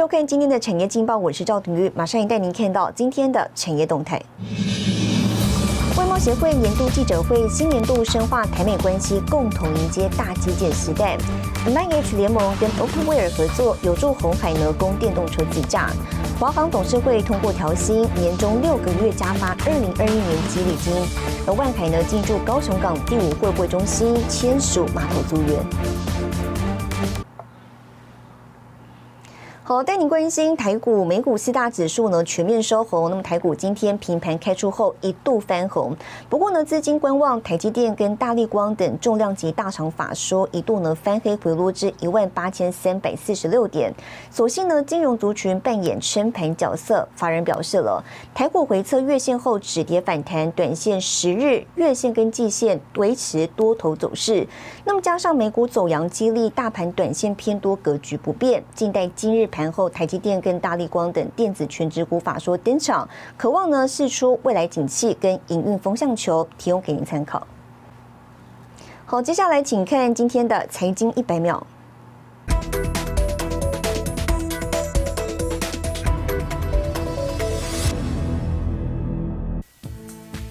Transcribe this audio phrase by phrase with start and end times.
[0.00, 4.18] 收看今天的产业劲报，我是赵廷玉，马上也带您看到今天的产业动态。
[5.94, 11.18] 外贸协会年度记者会，新年度深化台美关系，共同迎接大基建时代。
[11.66, 15.90] m i H 联盟跟 OpenWare 合作，有助红海呢供电动车自驾。
[16.38, 20.94] 华航董事会通过调薪，年终六个月加发二零二一年激励金。
[21.46, 25.58] 而万海呢进驻高雄港第五货柜中心，签署码头租约。
[29.70, 33.08] 好，带您关心台股、美股四大指数呢全面收红。
[33.08, 35.96] 那么台股今天平盘开出后一度翻红，
[36.28, 43.94] 不过呢资金观望台积电跟大力光等重量级大厂法说，一度呢翻黑回落至一万八千三百四十六点。
[44.28, 48.02] 所幸呢金融族群扮演撑盘角色，法人表示了
[48.34, 54.44] 台股回测月线后止跌反弹，短线十日、月线跟季线维持多头走势。
[54.84, 59.59] 那么加上美股走阳激励，大盘短线偏多格局不变，静待今日盘。
[59.62, 67.46] 然后，台积电跟大力光等电子全职股法说登场，渴望呢试出未来景气跟营运风向球，提供给您参考。
[69.04, 71.66] 好，接下来请看今天的财经一百秒。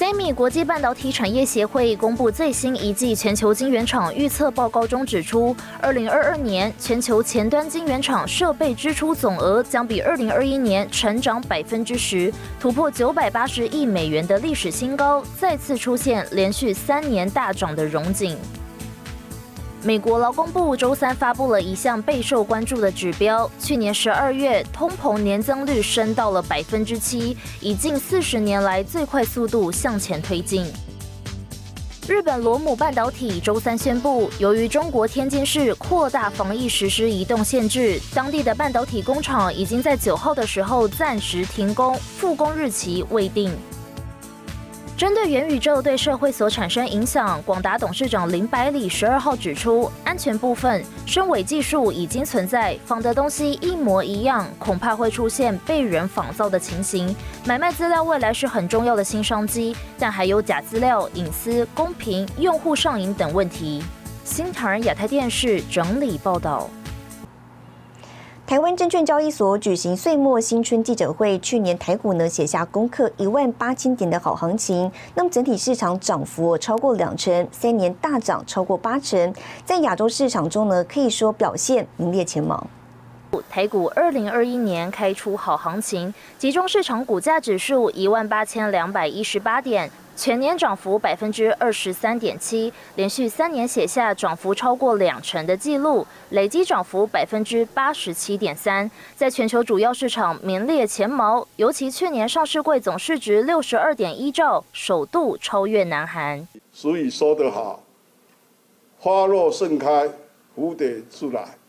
[0.00, 18.38] SEMI 国际半导体产业协会公布最新一季全球晶圆厂预测报告中指出，二零二二年全球前端晶圆厂设备支出总额将比二零二一年成长百分之十，突破九百八十亿美元的历史新高，再次出现连续三年大涨的荣景。
[19.82, 30.70] 美国劳工部周三发布了一项备受关注的指标，去年十二月通膨年增率升到了百分之七，以近四十年来最快速度向前推进。
[32.06, 43.50] 日本罗姆半导体周三宣布，由于中国天津市扩大防疫实施移动限制，当地的半导体工厂已经在九号的时候暂时停工，复工日期未定。
[45.00, 57.16] 针对元宇宙对社会所产生影响，广达董事长林百里十二号指出，安全部分，深伪技术已经存在，仿的东西一模一样，恐怕会出现被人仿造的情形。
[57.46, 63.82] 买卖资料未来是很重要的新商机，但还有假资料、隐私、公平、用户上瘾等问题。
[64.22, 66.68] 新唐人亚太电视整理报道。
[68.50, 79.32] 台湾证券交易所举行岁末新春记者会，去年台股呢写下攻克一万八千点的好行情，那么整体市场涨幅超过两成，三年大涨超过八成，
[79.64, 82.66] 在亚洲市场中呢可以说表现名列前茅。
[83.50, 89.90] 台股二零二一年开出好行情，集中市场股价指数一万八千两百一十八点。
[90.16, 101.46] 全年涨幅百分之二十三点七，连续三年写下涨幅超过两成的纪录，累计涨幅百分之八十七点三，在全球主要市场名列前茅。
[101.56, 106.46] 尤其去年上市柜总市值六十二点一兆，首度超越南韩。
[106.70, 107.82] 所以说得好，
[108.98, 110.06] 花落盛开，
[110.54, 111.59] 蝴蝶自来。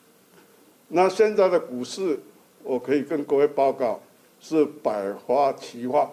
[0.93, 2.19] 那现在的股市，
[2.63, 3.99] 我可以跟各位报告，
[4.41, 6.11] 是百花齐放。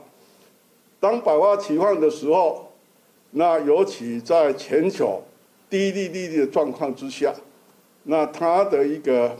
[1.01, 2.73] 当百花齐放的时候，
[3.33, 5.21] 那尤其在全球
[5.69, 7.35] 低利率的状况之下，
[8.05, 9.37] 那它的一个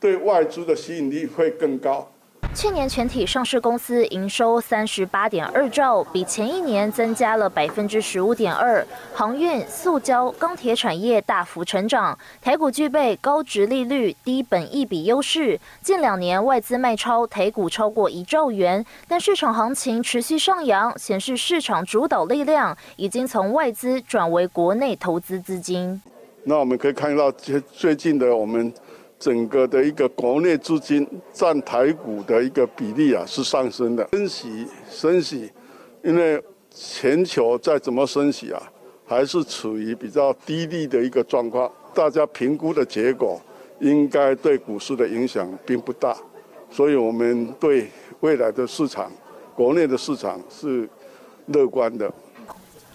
[0.00, 2.10] 对外资的吸引力会更高。
[2.56, 8.84] 去年全体上市公司营收三十八点二兆，比前一年增加了百分之十五点二。
[9.12, 12.18] 航运、塑胶、钢铁产业大幅成长。
[12.40, 15.60] 台股具备高值利率、低本益比优势。
[15.82, 26.00] 近两年外资卖超台股超过一兆元，但市场行情持续上扬，显示市场主导力量已经从外资转为国内投资资金。
[26.44, 28.72] 那我们可以看到最最近的我们。
[29.18, 35.50] 整个的一个国内资金占台股的一个比例啊是上升的，升息升息，
[36.02, 38.62] 因为全球再怎么升息啊，
[39.06, 43.40] 还是处于比较低利的一个状况，大家评估的结果
[43.80, 46.16] 应该对股市的影响并不大，
[46.70, 47.88] 所以我们对
[48.20, 49.10] 未来的市场，
[49.54, 50.88] 国内的市场是
[51.46, 52.12] 乐观的。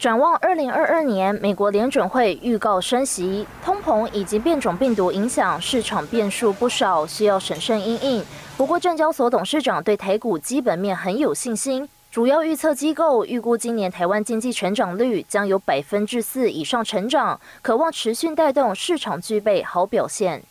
[0.02, 8.26] 展望二零二二年，美国联准会预告升息，通膨以及变种病毒影响市场变数不少，需要审慎应应。
[8.58, 20.42] 不过，证交所董事长对台股基本面很有信心，主要预测机构预估今年台湾经济成长率将有百分之四以上成长，渴望持续带动市场具备好表现。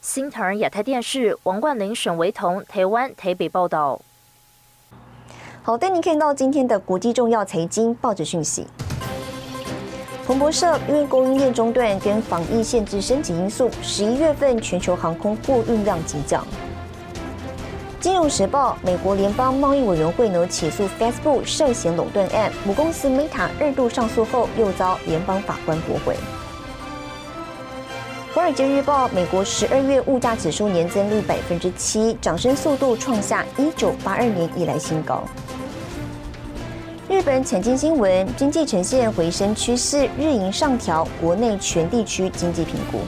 [0.00, 4.00] 新唐亚太电视王冠林、沈维彤，台湾台北报道。
[5.64, 8.66] 好，带您看到今天的国际重要财经报纸讯息。
[10.26, 16.44] 彭博社因为供应链中断跟防疫限制升级因素，十一月份全球航空货运量急降。
[18.00, 26.16] 金融时报，美国联邦贸易委员会呢起诉 Facebook 涉嫌垄断案，母公司 Meta 二度上诉后又遭联邦法官驳回。
[28.34, 35.22] 华尔街日报，美国十二月物价指数年增率百分之七，涨升速度创下一九八二年以来新高。
[37.12, 43.00] 日本财经新闻，经济呈现回升趋势，日营上调国内全地区经济评估。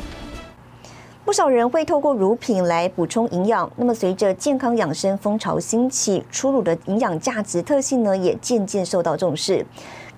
[1.24, 9.64] 不少人会透过乳品来补充营养，那么随着健康养生风潮兴起，初乳的营养价值特性呢也渐渐受到重视。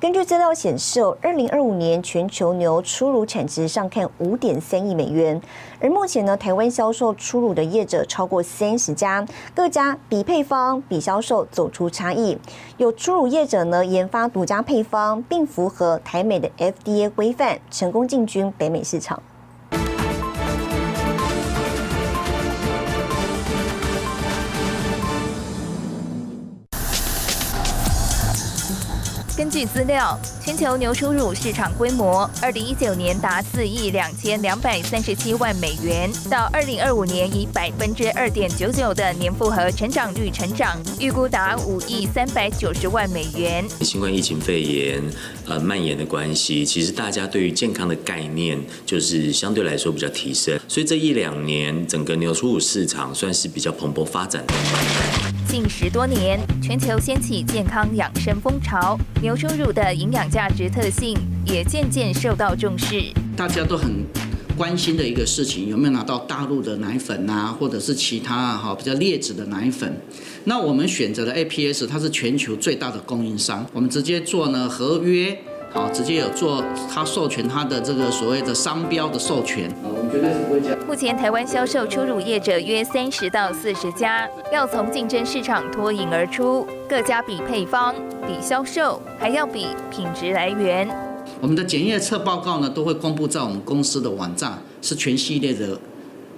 [0.01, 5.41] 根据资料显示，二零二五年全球牛初乳产值上看五点三亿美元，
[5.81, 9.25] 而目前呢，台湾销售初乳的业者超过三十家，
[9.55, 12.37] 各家比配方、比销售走出差异。
[12.79, 19.23] 有初乳业者呢研发独家配方，并符合台美的 FDA 规范，成功进军北美市场。
[29.37, 43.63] 根据资料，全球牛初乳市场规模，二零一九年达四亿两千两百三十七万美元，到二零二五年以百分之二点九九的年复合成长率成长，预估达五亿三百九十万美元。
[43.83, 45.03] 新冠疫情肺炎
[45.47, 54.55] 呃蔓延的关系，其实大家对于健康的概念就是相对来说比较提升，所以这一两年整个牛初乳市场算是比较蓬勃发展的。
[55.49, 61.17] 近十多年，全球掀起健康养生风潮，牛初乳的营养价值特性
[61.47, 63.13] 也渐渐受到重视。
[63.37, 64.05] 大家都很
[64.57, 70.01] 关心的一个事情，有没有拿到大陆的奶粉啊，或者是其他哈比较劣质的奶粉？
[70.45, 75.39] 那我们选择的 APS，它是全球最大的供应商，我们直接做呢合约。
[75.77, 80.79] 好，直接有做他授权他的这个所谓的商标的授权，啊我们绝对是不会这样。
[80.89, 87.95] 目前台湾销售初乳业者约三十到四十家，要从竞争市场脱颖而出，各家比配方、
[88.27, 90.89] 比销售，还要比品质来源。
[91.43, 95.79] 我们的检验测报告呢，都会公布在我们公司的网站，是全系列的。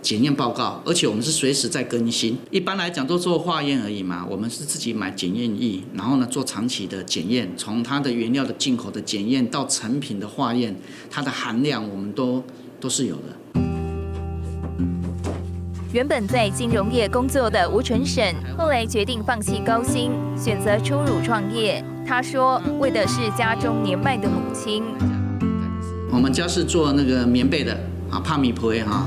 [0.01, 2.39] 检验报告，而且我们是随时在更新。
[2.51, 10.75] 一般来讲都做化验而已嘛，我们是自己买检验液，然后呢做长期的检验，从它的原料的进口的检验到成品的化验，
[11.11, 12.43] 它的含量我们都
[12.81, 13.61] 都是有的。
[15.93, 21.83] 原本在金融业工作的吴纯沈，后来决定放弃高薪，选择出乳创业。
[22.07, 24.83] 他说，为的是家中年迈的母亲。
[26.11, 27.79] 我们家是做那个棉被的。
[28.11, 29.07] 啊，帕米婆哈，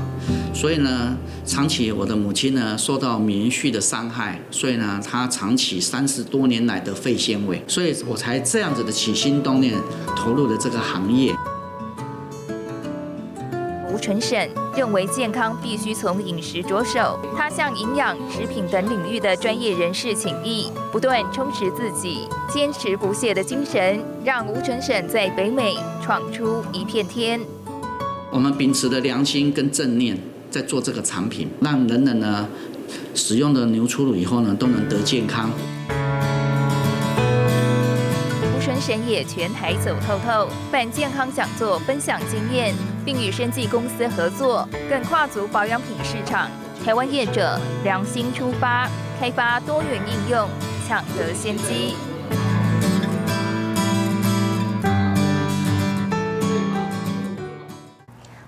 [0.54, 9.74] 所以呢，长期我的母亲呢受到棉絮的伤害，所以呢，她长期三十多年来的肺纤维，所以我才这样子的起心动念
[10.14, 11.34] 投入了这个行业。
[13.92, 27.40] 吴纯省认为健康必须从饮食着手，他向营养、食品等领域的专业人士请益，不断充实自己，坚持不懈的精神，让吴纯省在北美闯出一片天。
[28.30, 30.18] 我们秉持的良心跟正念，
[30.52, 32.46] 在做这个产品，让人人呢
[33.14, 35.50] 使用的牛初乳以后呢，都能得健康。
[38.54, 46.50] 吴春神也全台走透透，办健康讲座，分享经验，并与生技公司合作，更跨足保养品市场。
[46.84, 48.86] 台湾业者良心出发，
[49.18, 50.46] 开发多元应用，
[50.86, 51.94] 抢得先机。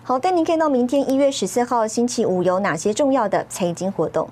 [0.06, 4.28] 好，带您看到明天一月十四号星期五有哪些重要的财经活动。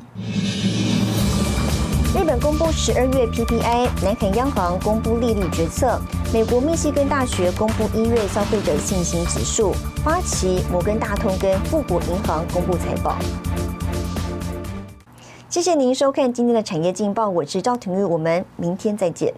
[2.14, 5.98] 日本公布十二月 PPI，南韩央行公布利率决策，
[6.30, 9.72] 美国密西根大学公布一月消费者信心指数，
[10.04, 13.16] 花旗、摩根大通跟富国银行公布财报。
[15.48, 19.32] 谢谢您收看今天的产业劲报，我是赵廷玉，我们明天再见。